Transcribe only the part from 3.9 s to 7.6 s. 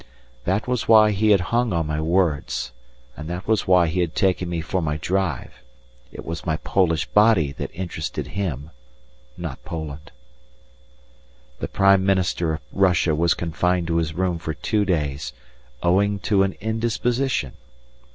had taken me for my drive; it was my Polish body